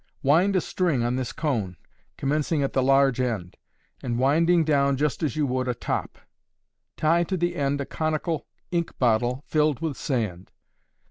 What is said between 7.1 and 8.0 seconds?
to the end a